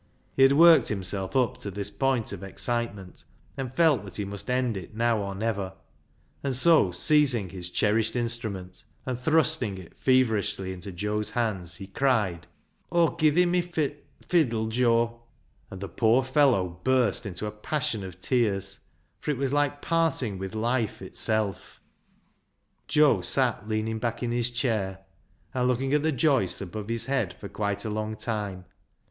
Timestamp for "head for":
27.05-27.47